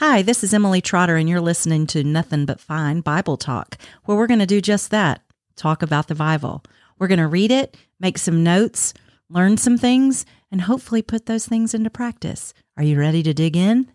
[0.00, 4.16] Hi, this is Emily Trotter, and you're listening to Nothing But Fine Bible Talk, where
[4.16, 5.22] we're going to do just that
[5.56, 6.62] talk about the Bible.
[7.00, 8.94] We're going to read it, make some notes,
[9.28, 12.54] learn some things, and hopefully put those things into practice.
[12.76, 13.90] Are you ready to dig in?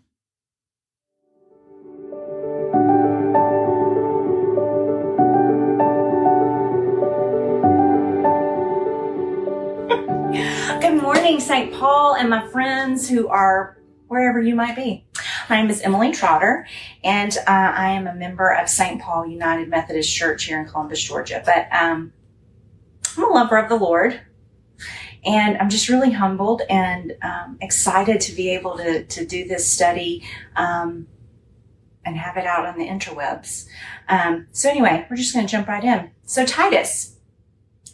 [10.82, 11.72] Good morning, St.
[11.72, 13.78] Paul, and my friends who are
[14.08, 15.06] wherever you might be.
[15.50, 16.66] My name is Emily Trotter,
[17.02, 19.00] and uh, I am a member of St.
[19.00, 21.42] Paul United Methodist Church here in Columbus, Georgia.
[21.44, 22.12] But um,
[23.16, 24.18] I'm a lover of the Lord,
[25.22, 29.66] and I'm just really humbled and um, excited to be able to, to do this
[29.66, 30.24] study
[30.56, 31.08] um,
[32.06, 33.66] and have it out on the interwebs.
[34.08, 36.10] Um, so, anyway, we're just going to jump right in.
[36.24, 37.13] So, Titus.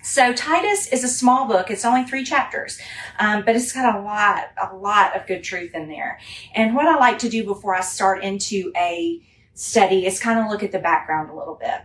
[0.02, 1.70] So Titus is a small book.
[1.70, 2.80] It's only three chapters,
[3.18, 6.18] um, but it's got a lot, a lot of good truth in there.
[6.54, 9.20] And what I like to do before I start into a
[9.52, 11.82] study is kind of look at the background a little bit.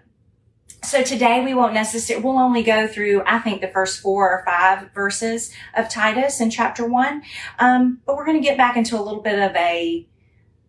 [0.82, 4.46] So today we won't necessarily, we'll only go through, I think, the first four or
[4.46, 7.24] five verses of Titus in chapter one.
[7.60, 10.08] Um, but we're going to get back into a little bit of a,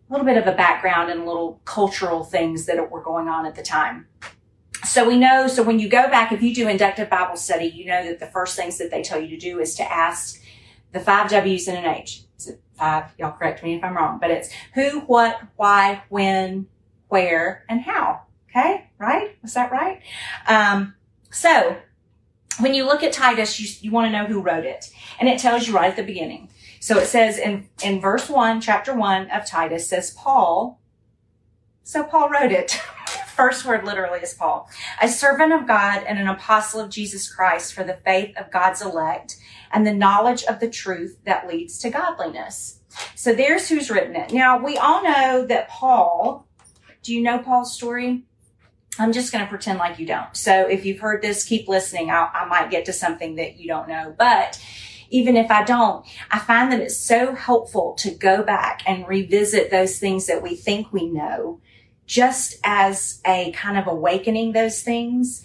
[0.09, 3.55] a little bit of a background and little cultural things that were going on at
[3.55, 4.07] the time
[4.87, 7.85] so we know, so when you go back, if you do inductive Bible study, you
[7.85, 10.41] know that the first things that they tell you to do is to ask
[10.91, 12.23] the five W's and an H.
[12.37, 13.11] Is it five?
[13.17, 16.67] Y'all correct me if I'm wrong, but it's who, what, why, when,
[17.09, 18.21] where, and how.
[18.49, 18.89] Okay.
[18.97, 19.37] Right?
[19.41, 20.01] Was that right?
[20.47, 20.95] Um,
[21.29, 21.77] so
[22.59, 24.89] when you look at Titus, you, you want to know who wrote it.
[25.19, 26.49] And it tells you right at the beginning.
[26.79, 30.79] So it says in, in verse one, chapter one of Titus says Paul.
[31.83, 32.79] So Paul wrote it.
[33.37, 34.69] first word literally is Paul,
[35.01, 38.81] a servant of God and an apostle of Jesus Christ for the faith of God's
[38.81, 39.37] elect
[39.71, 42.81] and the knowledge of the truth that leads to godliness.
[43.15, 44.33] So there's who's written it.
[44.33, 46.47] Now we all know that Paul,
[47.03, 48.23] do you know Paul's story?
[48.99, 50.35] I'm just going to pretend like you don't.
[50.35, 52.09] So if you've heard this, keep listening.
[52.09, 54.59] I'll, I might get to something that you don't know, but
[55.09, 59.69] even if I don't, I find that it's so helpful to go back and revisit
[59.69, 61.61] those things that we think we know
[62.07, 65.43] just as a kind of awakening those things.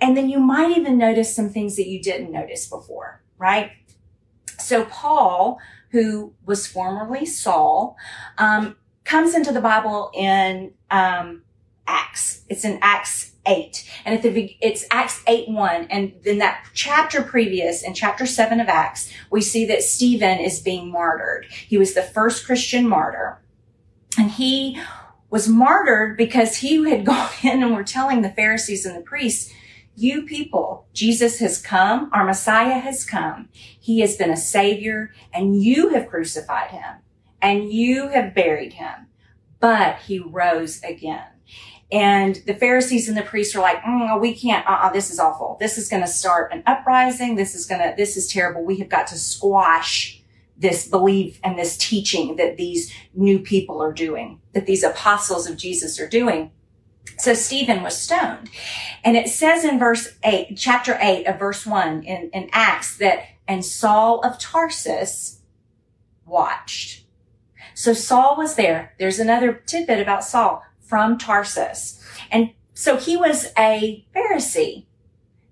[0.00, 3.72] And then you might even notice some things that you didn't notice before, right?
[4.58, 5.58] So Paul,
[5.90, 7.96] who was formerly Saul,
[8.38, 11.42] um, comes into the Bible in um,
[11.86, 12.42] Acts.
[12.48, 13.90] It's in Acts 8.
[14.04, 15.86] And at the it's Acts 8 1.
[15.90, 20.60] And then that chapter previous, in chapter 7 of Acts, we see that Stephen is
[20.60, 21.46] being martyred.
[21.50, 23.40] He was the first Christian martyr.
[24.18, 24.80] And he
[25.30, 29.52] was martyred because he had gone in and were telling the Pharisees and the priests,
[29.94, 33.48] you people, Jesus has come, our Messiah has come.
[33.52, 36.96] He has been a savior and you have crucified him
[37.40, 39.06] and you have buried him,
[39.58, 41.24] but he rose again.
[41.90, 45.56] And the Pharisees and the priests are like, mm, we can't, uh-uh, this is awful.
[45.60, 47.36] This is going to start an uprising.
[47.36, 48.64] This is going to, this is terrible.
[48.64, 50.20] We have got to squash
[50.58, 55.56] this belief and this teaching that these new people are doing, that these apostles of
[55.56, 56.50] Jesus are doing.
[57.18, 58.50] So Stephen was stoned.
[59.04, 63.20] And it says in verse 8, chapter 8 of verse 1 in, in Acts that,
[63.46, 65.40] and Saul of Tarsus
[66.24, 67.04] watched.
[67.74, 68.94] So Saul was there.
[68.98, 72.02] There's another tidbit about Saul from Tarsus.
[72.30, 74.86] And so he was a Pharisee.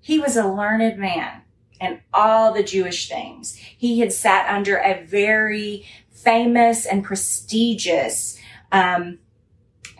[0.00, 1.43] He was a learned man
[1.80, 3.56] and all the Jewish things.
[3.56, 8.38] He had sat under a very famous and prestigious
[8.72, 9.18] um,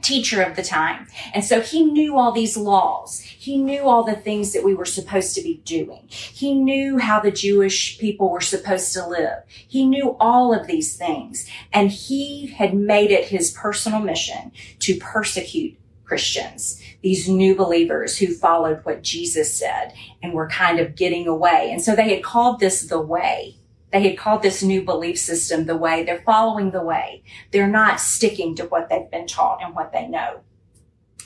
[0.04, 1.06] teacher of the time.
[1.32, 3.20] And so he knew all these laws.
[3.20, 6.06] He knew all the things that we were supposed to be doing.
[6.08, 9.42] He knew how the Jewish people were supposed to live.
[9.48, 11.48] He knew all of these things.
[11.72, 18.34] And he had made it his personal mission to persecute Christians, these new believers who
[18.34, 21.70] followed what Jesus said and were kind of getting away.
[21.72, 23.56] And so they had called this the way.
[23.90, 26.02] They had called this new belief system the way.
[26.02, 27.22] They're following the way.
[27.52, 30.40] They're not sticking to what they've been taught and what they know.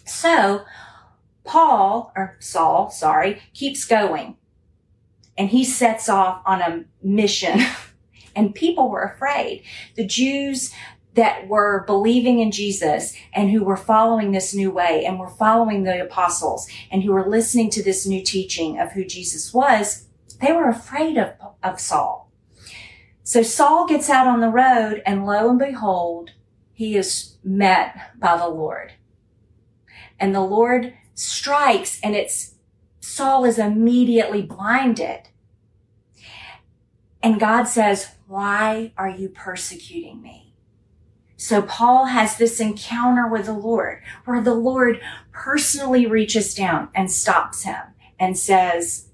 [0.05, 0.65] So
[1.45, 4.37] Paul, or Saul, sorry, keeps going
[5.39, 7.61] and he sets off on a mission
[8.37, 9.63] and people were afraid.
[9.95, 10.73] The Jews
[11.19, 15.83] that were believing in Jesus and who were following this new way and were following
[15.83, 20.07] the apostles and who were listening to this new teaching of who Jesus was,
[20.41, 22.31] they were afraid of, of Saul.
[23.25, 26.31] So Saul gets out on the road and lo and behold,
[26.73, 28.93] he is met by the Lord.
[30.21, 32.55] And the Lord strikes and it's
[33.01, 35.31] Saul is immediately blinded.
[37.21, 40.48] And God says, why are you persecuting me?
[41.41, 45.01] So Paul has this encounter with the Lord where the Lord
[45.33, 47.81] personally reaches down and stops him
[48.19, 49.11] and says,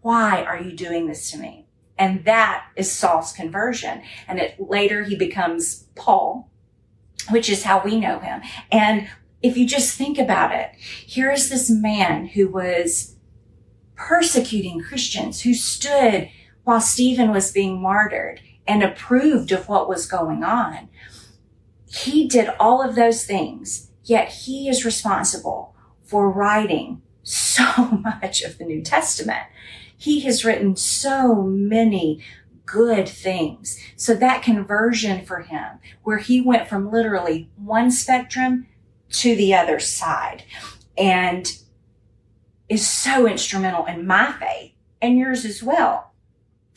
[0.00, 1.68] why are you doing this to me?
[1.96, 4.02] And that is Saul's conversion.
[4.26, 6.50] And it, later he becomes Paul,
[7.30, 8.42] which is how we know him.
[8.72, 9.08] And
[9.40, 13.14] if you just think about it, here is this man who was
[13.94, 16.30] persecuting Christians, who stood
[16.64, 20.88] while Stephen was being martyred and approved of what was going on.
[21.94, 28.58] He did all of those things, yet he is responsible for writing so much of
[28.58, 29.46] the New Testament.
[29.96, 32.22] He has written so many
[32.66, 33.78] good things.
[33.96, 38.66] So that conversion for him, where he went from literally one spectrum
[39.10, 40.44] to the other side
[40.98, 41.58] and
[42.68, 46.12] is so instrumental in my faith and yours as well.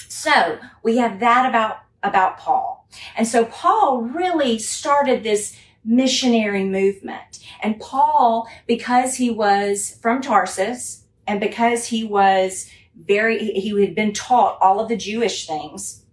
[0.07, 2.76] So we have that about, about Paul.
[3.15, 7.39] And so Paul really started this missionary movement.
[7.61, 14.13] And Paul, because he was from Tarsus and because he was very, he had been
[14.13, 16.03] taught all of the Jewish things,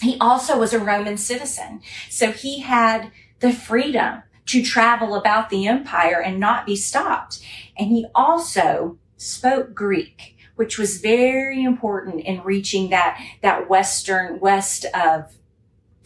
[0.00, 1.80] he also was a Roman citizen.
[2.08, 3.10] So he had
[3.40, 7.40] the freedom to travel about the empire and not be stopped.
[7.76, 14.84] And he also spoke Greek which was very important in reaching that, that western, west
[14.92, 15.32] of,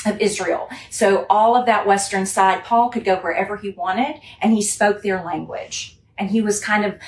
[0.07, 0.69] of Israel.
[0.91, 5.03] So all of that western side, Paul could go wherever he wanted and he spoke
[5.03, 5.99] their language.
[6.19, 6.99] And he was kind of,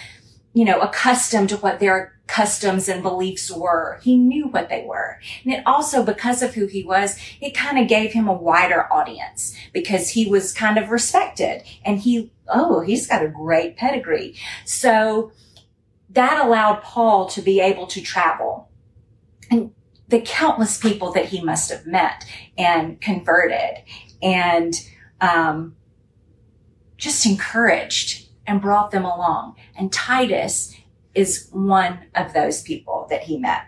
[0.52, 4.00] you know, accustomed to what their customs and beliefs were.
[4.02, 5.18] He knew what they were.
[5.44, 8.90] And it also, because of who he was, it kind of gave him a wider
[8.92, 14.36] audience because he was kind of respected and he, oh, he's got a great pedigree.
[14.64, 15.32] So
[16.10, 18.70] that allowed Paul to be able to travel.
[19.50, 19.72] And
[20.08, 22.24] the countless people that he must have met
[22.58, 23.82] and converted
[24.22, 24.74] and
[25.20, 25.76] um,
[26.96, 29.56] just encouraged and brought them along.
[29.76, 30.74] And Titus
[31.14, 33.62] is one of those people that he met.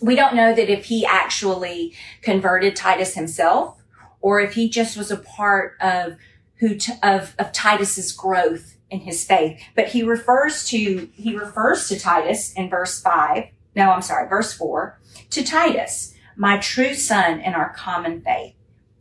[0.00, 3.82] We don't know that if he actually converted Titus himself
[4.20, 6.16] or if he just was a part of
[6.56, 9.60] who t- of, of Titus's growth in his faith.
[9.74, 13.44] But he refers to, he refers to Titus in verse five.
[13.78, 14.98] No, I'm sorry, verse four
[15.30, 18.56] to Titus, my true son in our common faith.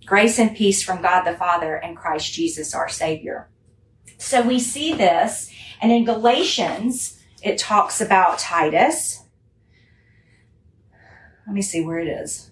[0.05, 3.49] Grace and peace from God the Father and Christ Jesus our Savior.
[4.19, 5.51] So we see this,
[5.81, 9.23] and in Galatians, it talks about Titus.
[11.47, 12.51] Let me see where it is.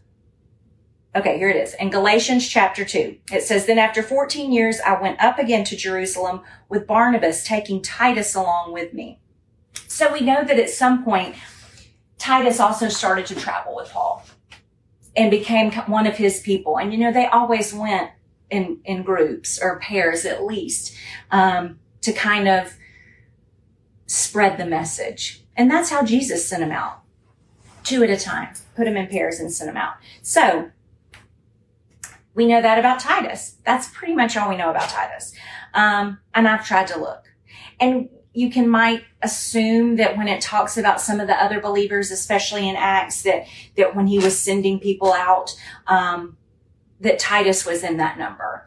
[1.16, 1.75] Okay, here it is.
[1.75, 5.77] In Galatians chapter 2, it says, Then after 14 years, I went up again to
[5.77, 9.19] Jerusalem with Barnabas, taking Titus along with me.
[9.88, 11.36] So we know that at some point,
[12.17, 14.25] Titus also started to travel with Paul
[15.15, 16.77] and became one of his people.
[16.77, 18.12] And you know, they always went
[18.50, 20.95] in, in groups or pairs at least,
[21.31, 22.75] um, to kind of
[24.07, 25.44] spread the message.
[25.56, 27.01] And that's how Jesus sent them out.
[27.83, 28.53] Two at a time.
[28.75, 29.95] Put them in pairs and sent them out.
[30.21, 30.71] So,
[32.33, 33.56] we know that about Titus.
[33.65, 35.33] That's pretty much all we know about Titus.
[35.73, 37.23] Um, and I've tried to look.
[37.79, 42.12] And you can might assume that when it talks about some of the other believers,
[42.12, 43.48] especially in Acts, that
[43.78, 45.56] that when he was sending people out,
[45.88, 46.38] um,
[47.00, 48.66] that Titus was in that number.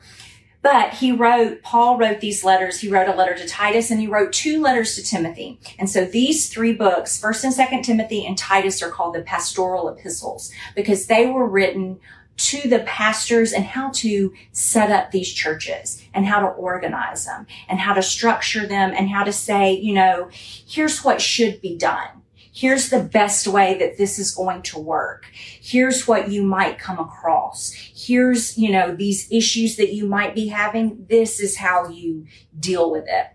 [0.60, 2.80] But he wrote, Paul wrote these letters.
[2.80, 5.60] He wrote a letter to Titus and he wrote two letters to Timothy.
[5.78, 9.88] And so these three books, first and second Timothy and Titus are called the pastoral
[9.88, 12.00] epistles because they were written
[12.38, 17.46] to the pastors and how to set up these churches and how to organize them
[17.68, 21.76] and how to structure them and how to say, you know, here's what should be
[21.76, 22.08] done.
[22.52, 25.26] Here's the best way that this is going to work.
[25.32, 27.72] Here's what you might come across.
[27.72, 31.06] Here's, you know, these issues that you might be having.
[31.08, 32.26] This is how you
[32.58, 33.26] deal with it.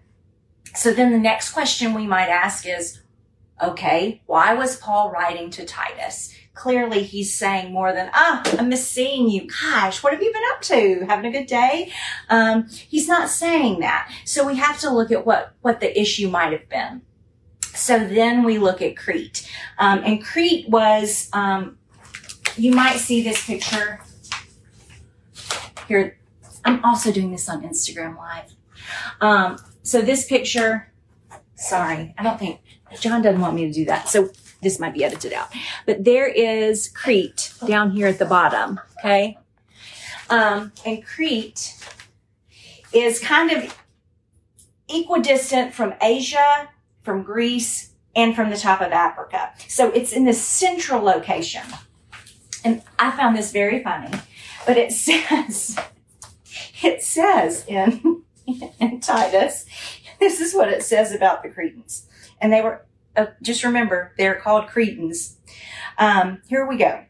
[0.76, 3.02] So then the next question we might ask is,
[3.62, 6.36] okay, why was Paul writing to Titus?
[6.54, 9.48] Clearly he's saying more than, ah, I miss seeing you.
[9.48, 11.06] Gosh, what have you been up to?
[11.08, 11.92] Having a good day?
[12.30, 14.12] Um, he's not saying that.
[14.26, 17.02] So we have to look at what, what the issue might have been.
[17.62, 19.50] So then we look at Crete.
[19.80, 21.78] Um, and Crete was, um,
[22.56, 24.00] you might see this picture
[25.88, 26.20] here.
[26.66, 28.54] I'm also doing this on Instagram Live.
[29.22, 30.94] Um, so this picture,
[31.56, 32.62] sorry, I don't think
[33.00, 34.08] John doesn't want me to do that.
[34.08, 34.30] So
[34.64, 35.50] this might be edited out,
[35.86, 38.80] but there is Crete down here at the bottom.
[39.00, 39.38] Okay.
[40.30, 41.76] Um, and Crete
[42.94, 43.78] is kind of
[44.90, 46.70] equidistant from Asia,
[47.02, 49.52] from Greece, and from the top of Africa.
[49.68, 51.64] So it's in the central location.
[52.64, 54.12] And I found this very funny,
[54.66, 55.78] but it says,
[56.82, 58.24] it says in,
[58.80, 59.66] in Titus,
[60.20, 62.08] this is what it says about the Cretans.
[62.40, 65.38] And they were, uh, just remember, they're called Cretans.
[65.98, 67.06] Um, here we go.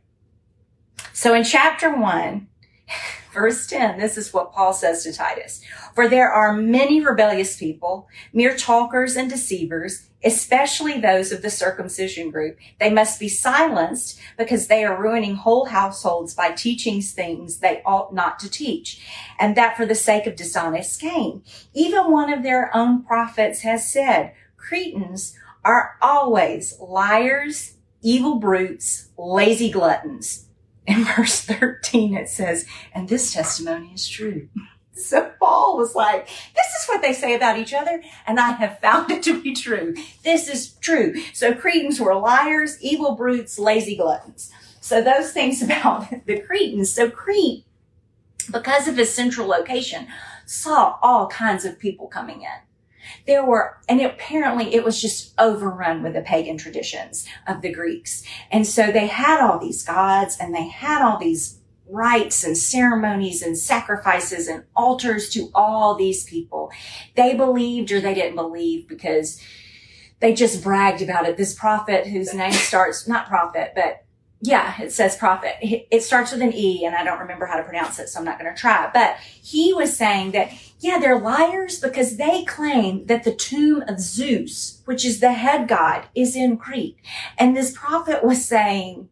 [1.13, 2.47] So in chapter 1,
[3.33, 5.63] verse 10, this is what Paul says to Titus.
[5.95, 12.31] For there are many rebellious people, mere talkers and deceivers, especially those of the circumcision
[12.31, 12.57] group.
[12.79, 18.13] They must be silenced because they are ruining whole households by teaching things they ought
[18.13, 19.01] not to teach,
[19.39, 21.43] and that for the sake of dishonest gain.
[21.73, 29.71] Even one of their own prophets has said, Cretans are always liars, evil brutes, lazy
[29.71, 30.47] gluttons.
[30.85, 34.49] In verse 13, it says, and this testimony is true.
[34.95, 38.79] So Paul was like, this is what they say about each other, and I have
[38.79, 39.95] found it to be true.
[40.23, 41.15] This is true.
[41.33, 44.51] So Cretans were liars, evil brutes, lazy gluttons.
[44.81, 46.91] So those things about the Cretans.
[46.91, 47.65] So Crete,
[48.51, 50.07] because of its central location,
[50.45, 52.72] saw all kinds of people coming in.
[53.27, 58.23] There were, and apparently it was just overrun with the pagan traditions of the Greeks.
[58.51, 63.41] And so they had all these gods and they had all these rites and ceremonies
[63.41, 66.71] and sacrifices and altars to all these people.
[67.15, 69.41] They believed or they didn't believe because
[70.19, 71.37] they just bragged about it.
[71.37, 74.05] This prophet whose name starts, not prophet, but
[74.41, 75.55] yeah, it says prophet.
[75.61, 78.25] It starts with an E and I don't remember how to pronounce it, so I'm
[78.25, 78.89] not going to try.
[78.93, 80.51] But he was saying that,
[80.83, 85.67] yeah, they're liars because they claim that the tomb of Zeus, which is the head
[85.67, 86.97] god, is in Crete.
[87.37, 89.09] And this prophet was saying,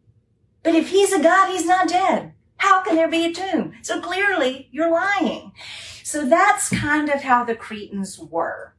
[0.64, 2.34] but if he's a god, he's not dead.
[2.58, 3.74] How can there be a tomb?
[3.82, 5.54] So clearly you're lying.
[6.04, 8.74] So that's kind of how the Cretans were.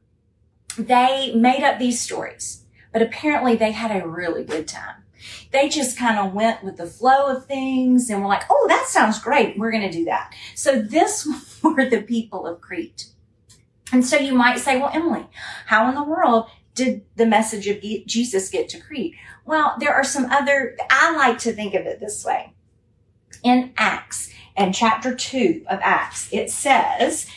[0.77, 5.02] They made up these stories, but apparently they had a really good time.
[5.51, 8.87] They just kind of went with the flow of things and were like, oh, that
[8.87, 9.57] sounds great.
[9.57, 10.33] We're going to do that.
[10.55, 11.27] So this
[11.63, 13.07] were the people of Crete.
[13.91, 15.27] And so you might say, well, Emily,
[15.67, 19.15] how in the world did the message of Jesus get to Crete?
[19.45, 22.53] Well, there are some other, I like to think of it this way
[23.43, 27.27] in Acts and chapter 2 of Acts, it says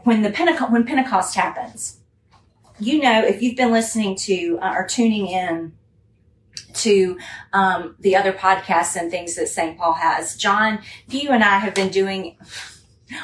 [0.00, 2.00] when the Pentecost, when Pentecost happens,
[2.78, 5.72] you know, if you've been listening to uh, or tuning in
[6.74, 7.18] to
[7.52, 9.78] um, the other podcasts and things that St.
[9.78, 12.36] Paul has, John, you and I have been doing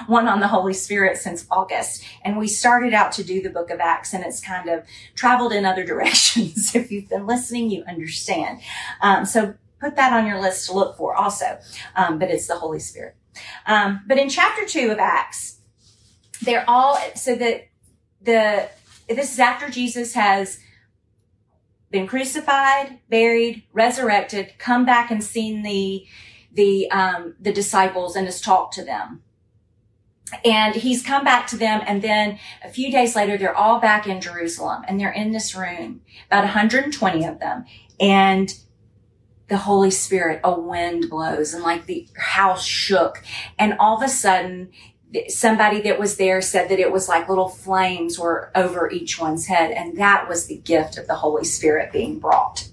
[0.06, 2.04] one on the Holy Spirit since August.
[2.22, 4.84] And we started out to do the book of Acts and it's kind of
[5.14, 6.74] traveled in other directions.
[6.74, 8.60] if you've been listening, you understand.
[9.00, 11.58] Um, so put that on your list to look for also.
[11.96, 13.16] Um, but it's the Holy Spirit.
[13.66, 15.58] Um, but in chapter two of Acts,
[16.42, 17.68] they're all, so that
[18.22, 18.68] the,
[19.08, 20.60] this is after Jesus has
[21.94, 26.04] been crucified, buried, resurrected, come back and seen the,
[26.52, 29.22] the, um, the disciples and has talked to them.
[30.44, 31.82] And he's come back to them.
[31.86, 35.54] And then a few days later, they're all back in Jerusalem and they're in this
[35.54, 37.64] room, about 120 of them.
[38.00, 38.52] And
[39.46, 43.22] the Holy Spirit, a wind blows and like the house shook.
[43.56, 44.70] And all of a sudden,
[45.28, 49.46] somebody that was there said that it was like little flames were over each one's
[49.46, 49.70] head.
[49.70, 52.68] And that was the gift of the Holy Spirit being brought.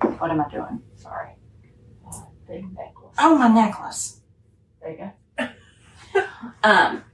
[0.00, 0.82] What am I doing?
[0.96, 1.30] Sorry.
[2.06, 3.14] Uh, necklace.
[3.18, 4.20] Oh, my necklace.
[4.80, 5.48] There you go.
[6.62, 7.04] um,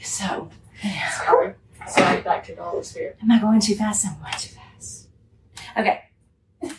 [0.00, 0.50] so.
[0.82, 1.10] Yeah.
[1.10, 1.54] Sorry.
[1.88, 3.18] Sorry, back to the Holy Spirit.
[3.22, 4.06] Am I going too fast?
[4.06, 5.08] I'm going too fast.
[5.76, 6.00] Okay.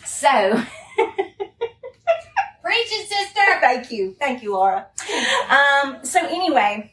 [0.04, 0.28] So.
[2.62, 3.40] Preaching sister.
[3.60, 4.16] Thank you.
[4.18, 4.86] Thank you, Laura.
[5.48, 6.92] Um, so anyway,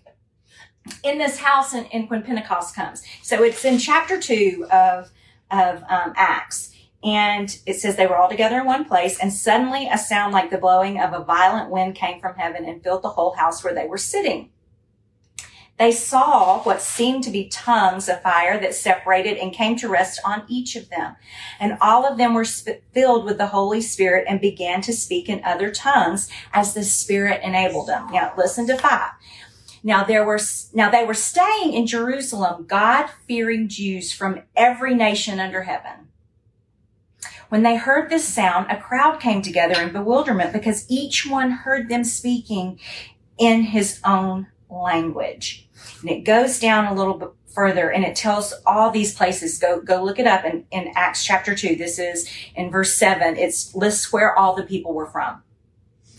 [1.03, 3.03] in this house and, and, when Pentecost comes.
[3.21, 5.11] So it's in chapter two of,
[5.51, 6.73] of um, Acts.
[7.03, 10.49] And it says they were all together in one place, and suddenly a sound like
[10.49, 13.73] the blowing of a violent wind came from heaven and filled the whole house where
[13.73, 14.51] they were sitting.
[15.79, 20.19] They saw what seemed to be tongues of fire that separated and came to rest
[20.23, 21.15] on each of them.
[21.59, 25.43] And all of them were filled with the Holy Spirit and began to speak in
[25.43, 28.11] other tongues as the Spirit enabled them.
[28.11, 29.11] Now, listen to five.
[29.83, 30.39] Now there were,
[30.73, 36.07] now they were staying in Jerusalem, God-fearing Jews from every nation under heaven.
[37.49, 41.89] When they heard this sound, a crowd came together in bewilderment because each one heard
[41.89, 42.79] them speaking
[43.37, 45.67] in his own language.
[46.01, 49.59] And it goes down a little bit further and it tells all these places.
[49.59, 51.75] Go, go look it up in, in Acts chapter two.
[51.75, 53.37] This is in verse seven.
[53.37, 55.43] It lists where all the people were from.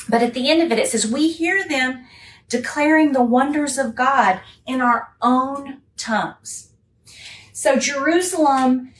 [0.08, 2.06] But at the end of it, it says, we hear them
[2.48, 6.72] declaring the wonders of God in our own tongues.
[7.52, 8.92] So Jerusalem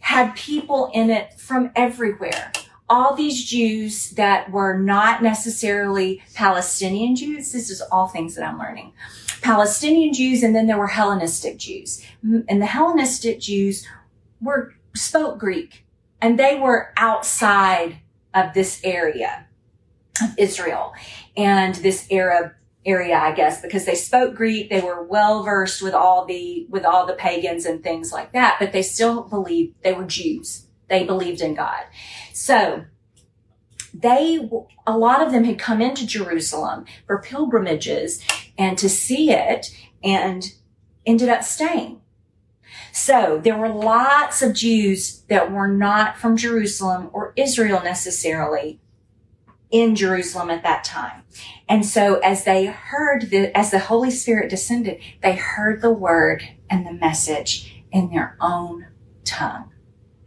[0.00, 2.52] had people in it from everywhere
[2.90, 8.58] all these Jews that were not necessarily Palestinian Jews, this is all things that I'm
[8.58, 8.92] learning,
[9.40, 12.04] Palestinian Jews, and then there were Hellenistic Jews.
[12.22, 13.86] And the Hellenistic Jews
[14.40, 15.86] were spoke Greek,
[16.20, 18.00] and they were outside
[18.34, 19.46] of this area
[20.20, 20.92] of Israel
[21.36, 22.52] and this Arab
[22.84, 24.70] area, I guess, because they spoke Greek.
[24.70, 28.56] They were well versed with all the, with all the pagans and things like that,
[28.58, 30.66] but they still believed they were Jews.
[30.88, 31.84] They believed in God.
[32.32, 32.84] So
[33.92, 34.48] they,
[34.86, 38.22] a lot of them had come into Jerusalem for pilgrimages
[38.56, 40.52] and to see it and
[41.04, 42.00] ended up staying.
[42.92, 48.80] So there were lots of Jews that were not from Jerusalem or Israel necessarily
[49.70, 51.22] in Jerusalem at that time.
[51.68, 56.42] And so as they heard the, as the Holy Spirit descended, they heard the word
[56.68, 58.86] and the message in their own
[59.24, 59.70] tongue.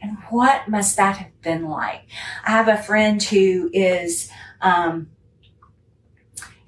[0.01, 2.03] And what must that have been like?
[2.45, 4.29] I have a friend who is,
[4.61, 5.09] um,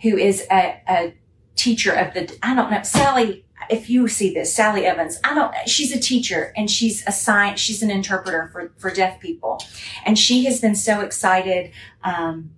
[0.01, 1.13] who is a, a
[1.55, 5.53] teacher of the, I don't know, Sally, if you see this, Sally Evans, I don't,
[5.67, 9.62] she's a teacher and she's a sign, she's an interpreter for, for deaf people.
[10.05, 11.72] And she has been so excited,
[12.03, 12.51] um,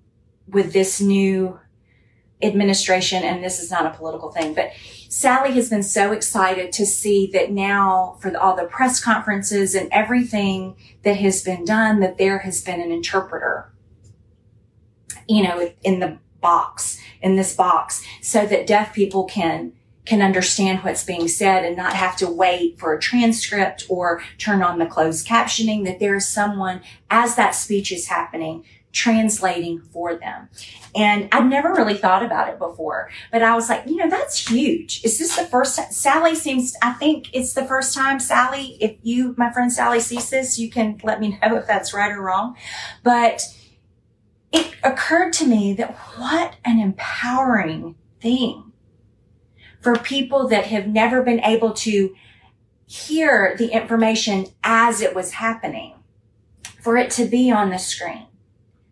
[0.48, 1.60] with this new
[2.42, 4.72] administration, and this is not a political thing, but
[5.10, 9.90] Sally has been so excited to see that now for all the press conferences and
[9.92, 13.72] everything that has been done, that there has been an interpreter,
[15.28, 19.74] you know, in the box, in this box, so that deaf people can
[20.06, 24.64] can understand what's being said and not have to wait for a transcript or turn
[24.64, 28.64] on the closed captioning, that there is someone as that speech is happening
[28.98, 30.50] translating for them.
[30.96, 34.50] And I'd never really thought about it before, but I was like, you know, that's
[34.50, 35.04] huge.
[35.04, 35.92] Is this the first time?
[35.92, 40.32] Sally seems, I think it's the first time, Sally, if you, my friend Sally sees
[40.32, 42.58] this, you can let me know if that's right or wrong.
[43.04, 43.44] But
[44.52, 48.72] it occurred to me that what an empowering thing
[49.80, 52.16] for people that have never been able to
[52.88, 55.94] hear the information as it was happening,
[56.82, 58.27] for it to be on the screen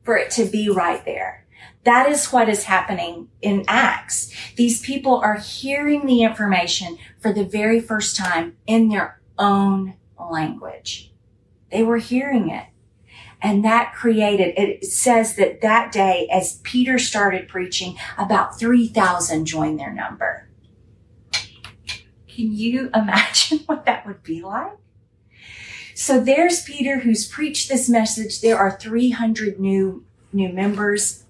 [0.05, 1.45] for it to be right there.
[1.83, 4.33] That is what is happening in Acts.
[4.55, 11.11] These people are hearing the information for the very first time in their own language.
[11.71, 12.67] They were hearing it.
[13.41, 19.79] And that created, it says that that day, as Peter started preaching, about 3,000 joined
[19.79, 20.49] their number.
[21.31, 24.77] Can you imagine what that would be like?
[25.95, 28.41] So there's Peter who's preached this message.
[28.41, 30.03] There are 300 new,
[30.33, 31.23] new members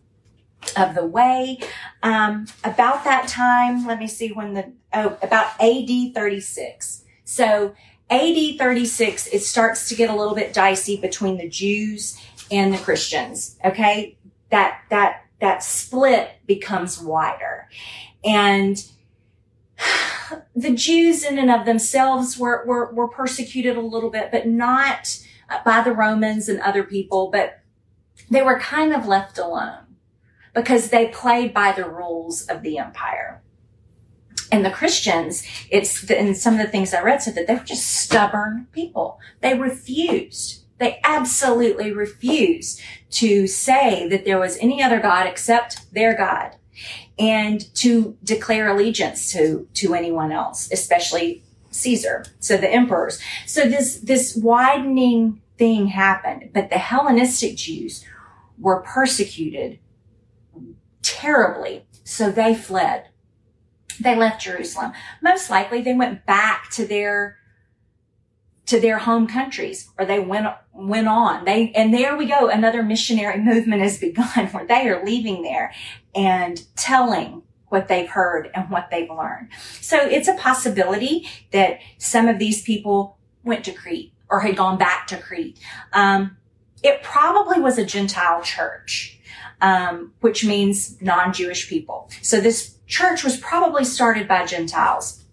[0.75, 1.59] of the way.
[2.01, 7.03] Um, about that time, let me see when the, oh, about AD 36.
[7.23, 7.75] So
[8.09, 12.79] AD 36, it starts to get a little bit dicey between the Jews and the
[12.79, 13.59] Christians.
[13.63, 14.17] Okay.
[14.49, 17.69] That, that, that split becomes wider.
[18.23, 18.83] And
[20.55, 25.19] the Jews in and of themselves were, were, were persecuted a little bit, but not
[25.49, 27.59] uh, by the Romans and other people, but
[28.29, 29.97] they were kind of left alone
[30.53, 33.41] because they played by the rules of the empire.
[34.51, 37.55] And the Christians, it's, the, and some of the things I read said that they
[37.55, 39.19] were just stubborn people.
[39.41, 40.63] They refused.
[40.77, 46.55] They absolutely refused to say that there was any other God except their God
[47.17, 52.25] and to declare allegiance to, to anyone else, especially Caesar.
[52.39, 53.21] So the emperors.
[53.45, 58.03] So this, this widening thing happened, but the Hellenistic Jews
[58.57, 59.79] were persecuted
[61.01, 61.85] terribly.
[62.03, 63.09] So they fled.
[63.99, 64.91] They left Jerusalem.
[65.21, 67.37] Most likely they went back to their
[68.67, 71.45] to their home countries or they went went on.
[71.45, 72.49] They and there we go.
[72.49, 75.73] Another missionary movement has begun where they are leaving there
[76.13, 79.49] and telling what they've heard and what they've learned.
[79.81, 84.77] So it's a possibility that some of these people went to crete or had gone
[84.77, 85.59] back to crete.
[85.93, 86.37] Um,
[86.83, 89.15] it probably was a gentile church
[89.61, 92.09] um, which means non-jewish people.
[92.21, 95.23] So this church was probably started by gentiles.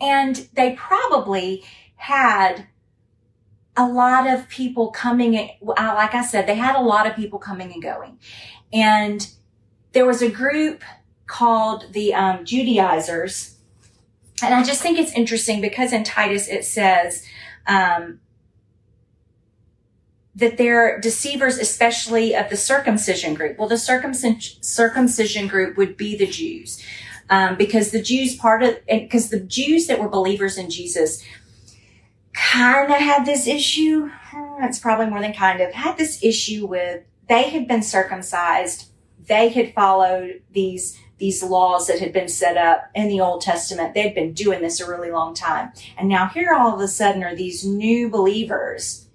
[0.00, 1.64] And they probably
[2.00, 2.66] had
[3.76, 7.38] a lot of people coming, uh, like I said, they had a lot of people
[7.38, 8.18] coming and going.
[8.72, 9.28] And
[9.92, 10.82] there was a group
[11.26, 13.56] called the um, Judaizers.
[14.42, 17.26] And I just think it's interesting because in Titus it says
[17.66, 18.20] um,
[20.34, 23.58] that they're deceivers, especially of the circumcision group.
[23.58, 26.82] Well, the circumcision, circumcision group would be the Jews.
[27.28, 31.22] Um, because the Jews part of, because the Jews that were believers in Jesus
[32.40, 34.10] kind of had this issue.
[34.60, 38.90] It's probably more than kind of had this issue with they had been circumcised.
[39.26, 43.92] They had followed these these laws that had been set up in the Old Testament.
[43.92, 45.70] They'd been doing this a really long time.
[45.98, 49.06] And now here all of a sudden are these new believers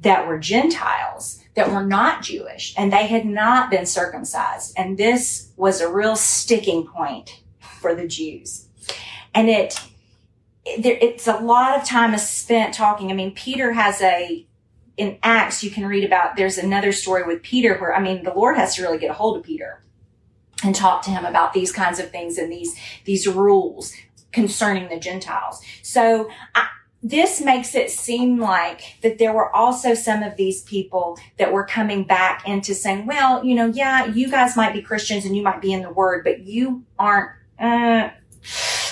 [0.00, 4.74] that were Gentiles that were not Jewish and they had not been circumcised.
[4.76, 8.66] And this was a real sticking point for the Jews.
[9.32, 9.80] And it,
[10.66, 13.10] it it's a lot of time is spent talking.
[13.10, 14.44] I mean, Peter has a,
[14.96, 18.32] in Acts, you can read about, there's another story with Peter where, I mean, the
[18.32, 19.82] Lord has to really get a hold of Peter
[20.64, 22.74] and talk to him about these kinds of things and these,
[23.04, 23.92] these rules
[24.32, 25.62] concerning the Gentiles.
[25.82, 26.68] So I,
[27.02, 31.64] this makes it seem like that there were also some of these people that were
[31.64, 35.42] coming back into saying, well, you know, yeah, you guys might be Christians and you
[35.42, 38.08] might be in the word, but you aren't, uh,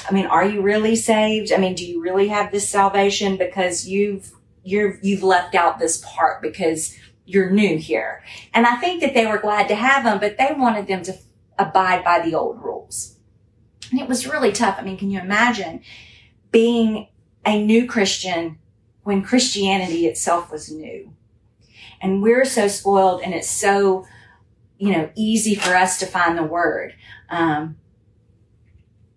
[0.08, 1.52] I mean, are you really saved?
[1.52, 6.02] I mean, do you really have this salvation because you've, you're, you've left out this
[6.04, 8.22] part because you're new here.
[8.52, 11.16] And I think that they were glad to have them, but they wanted them to
[11.58, 13.16] abide by the old rules.
[13.90, 14.76] And it was really tough.
[14.78, 15.82] I mean, can you imagine
[16.50, 17.08] being
[17.46, 18.58] a new Christian
[19.02, 21.12] when Christianity itself was new?
[22.00, 24.06] And we're so spoiled and it's so,
[24.78, 26.94] you know, easy for us to find the word.
[27.30, 27.76] Um,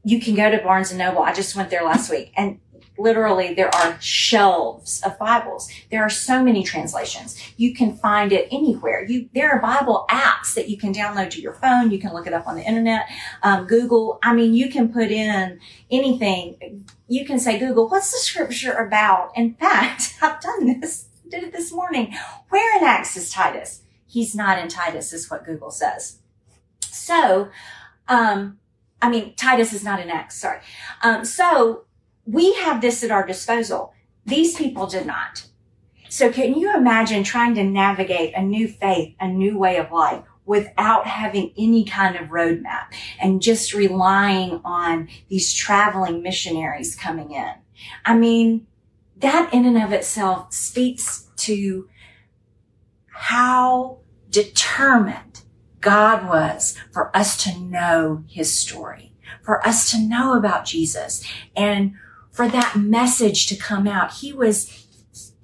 [0.08, 1.22] you can go to Barnes and Noble.
[1.22, 2.62] I just went there last week and
[2.98, 5.70] literally there are shelves of Bibles.
[5.92, 7.38] There are so many translations.
[7.58, 9.04] You can find it anywhere.
[9.04, 11.92] You, there are Bible apps that you can download to your phone.
[11.92, 13.10] You can look it up on the internet.
[13.44, 14.18] Um, Google.
[14.24, 15.60] I mean, you can put in
[15.92, 16.86] anything.
[17.10, 19.34] You can say, Google, what's the scripture about?
[19.36, 21.10] In fact, I've done this.
[21.30, 22.16] Did it this morning.
[22.48, 23.82] Where in Acts is Titus?
[24.06, 26.20] He's not in Titus is what Google says.
[26.80, 27.50] So,
[28.08, 28.60] um,
[29.02, 30.60] I mean, Titus is not an Acts, sorry.
[31.04, 31.86] Um, so
[32.26, 33.94] we have this at our disposal.
[34.26, 35.46] These people did not.
[36.10, 40.24] So can you imagine trying to navigate a new faith, a new way of life
[40.46, 42.86] without having any kind of roadmap
[43.20, 47.52] and just relying on these traveling missionaries coming in?
[48.06, 48.68] I mean,
[49.18, 51.90] that in and of itself speaks to
[53.12, 55.27] how determined
[55.82, 61.94] God was for us to know his story, for us to know about Jesus and
[62.32, 64.14] for that message to come out.
[64.16, 64.86] He was,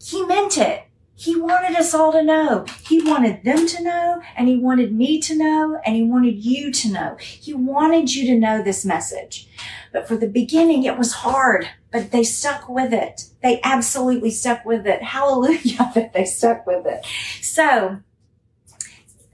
[0.04, 0.84] he meant it.
[1.15, 2.65] He wanted us all to know.
[2.86, 6.72] He wanted them to know and he wanted me to know and he wanted you
[6.72, 7.15] to know.
[7.19, 9.48] He wanted you to know this message.
[9.93, 13.30] But for the beginning, it was hard, but they stuck with it.
[13.41, 15.02] They absolutely stuck with it.
[15.02, 17.06] Hallelujah that they stuck with it.
[17.41, 18.02] So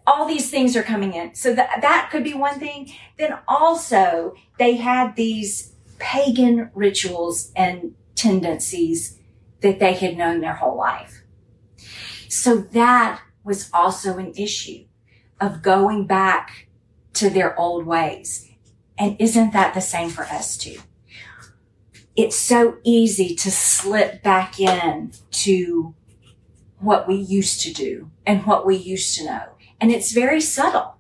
[0.09, 1.35] all these things are coming in.
[1.35, 2.91] So that, that could be one thing.
[3.17, 9.19] Then also they had these pagan rituals and tendencies
[9.61, 11.23] that they had known their whole life.
[12.27, 14.85] So that was also an issue
[15.39, 16.67] of going back
[17.13, 18.49] to their old ways.
[18.97, 20.79] And isn't that the same for us too?
[22.15, 25.95] It's so easy to slip back in to
[26.79, 29.43] what we used to do and what we used to know.
[29.81, 30.95] And it's very subtle.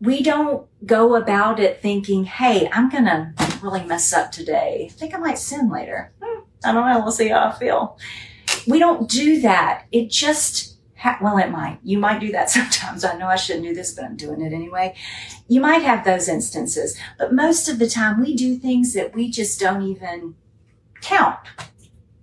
[0.00, 4.88] We don't go about it thinking, Hey, I'm going to really mess up today.
[4.90, 6.12] I think I might sin later.
[6.22, 7.00] Hmm, I don't know.
[7.00, 7.98] We'll see how I feel.
[8.66, 9.84] We don't do that.
[9.92, 11.78] It just, ha- well, it might.
[11.82, 13.04] You might do that sometimes.
[13.04, 14.94] I know I shouldn't do this, but I'm doing it anyway.
[15.48, 19.30] You might have those instances, but most of the time we do things that we
[19.30, 20.34] just don't even
[21.02, 21.38] count.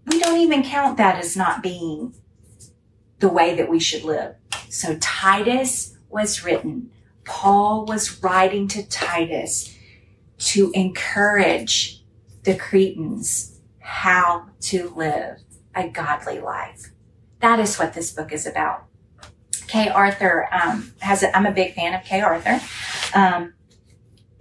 [0.05, 2.15] We don't even count that as not being
[3.19, 4.35] the way that we should live.
[4.69, 6.91] So Titus was written.
[7.25, 9.75] Paul was writing to Titus
[10.39, 12.03] to encourage
[12.43, 15.39] the Cretans how to live
[15.75, 16.91] a godly life.
[17.39, 18.85] That is what this book is about.
[19.67, 21.23] Kay Arthur um, has.
[21.23, 22.61] A, I'm a big fan of Kay Arthur,
[23.13, 23.53] um,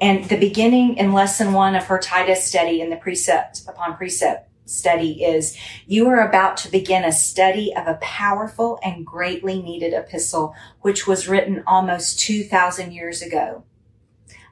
[0.00, 4.48] and the beginning in lesson one of her Titus study in the precept upon precept
[4.66, 9.94] study is you are about to begin a study of a powerful and greatly needed
[9.94, 13.64] epistle, which was written almost 2,000 years ago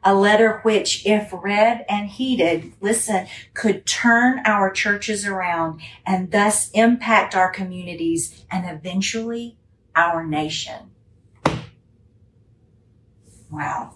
[0.05, 6.71] a letter which, if read and heeded, listen, could turn our churches around and thus
[6.73, 9.57] impact our communities and eventually
[9.97, 10.91] our nation.
[13.51, 13.95] Wow.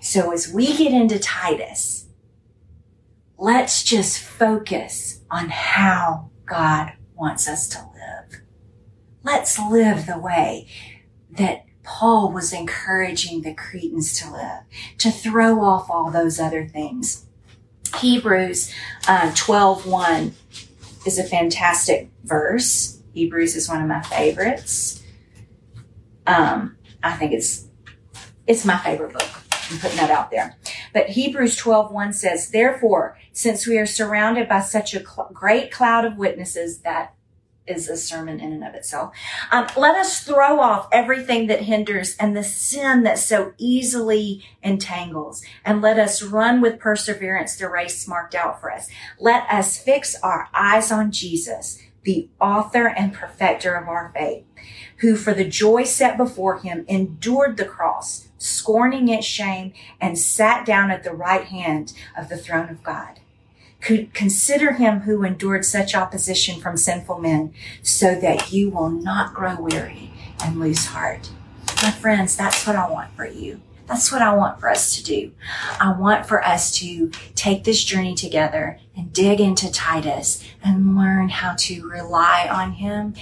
[0.00, 2.07] So as we get into Titus,
[3.38, 8.42] let's just focus on how God wants us to live.
[9.22, 10.66] Let's live the way
[11.30, 14.62] that Paul was encouraging the Cretans to live,
[14.98, 17.26] to throw off all those other things.
[17.96, 18.72] Hebrews
[19.06, 20.34] uh, 12 1
[21.06, 23.00] is a fantastic verse.
[23.14, 25.02] Hebrews is one of my favorites.
[26.26, 27.66] Um, I think it's
[28.46, 29.47] it's my favorite book.
[29.70, 30.56] I'm putting that out there.
[30.92, 35.70] But Hebrews 12, 1 says, therefore, since we are surrounded by such a cl- great
[35.70, 37.14] cloud of witnesses, that
[37.68, 39.14] is a sermon in and of itself.
[39.52, 45.44] Um, let us throw off everything that hinders and the sin that so easily entangles,
[45.64, 48.88] and let us run with perseverance the race marked out for us.
[49.18, 54.42] Let us fix our eyes on Jesus, the author and perfecter of our faith,
[55.00, 60.64] who for the joy set before him endured the cross, scorning its shame, and sat
[60.64, 63.20] down at the right hand of the throne of God
[63.80, 69.32] could consider him who endured such opposition from sinful men so that you will not
[69.32, 70.10] grow weary
[70.42, 71.30] and lose heart.
[71.80, 73.60] My friends, that's what I want for you.
[73.88, 75.32] That's what I want for us to do.
[75.80, 81.30] I want for us to take this journey together and dig into Titus and learn
[81.30, 83.14] how to rely on him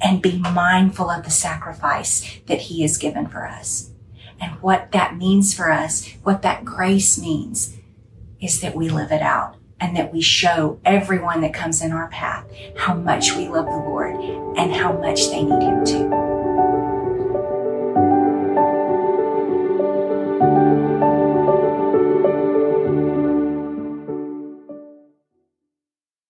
[0.00, 3.90] and be mindful of the sacrifice that he has given for us.
[4.40, 7.76] And what that means for us, what that grace means
[8.40, 12.08] is that we live it out and that we show everyone that comes in our
[12.08, 12.44] path
[12.76, 14.14] how much we love the Lord
[14.56, 16.41] and how much they need Him too.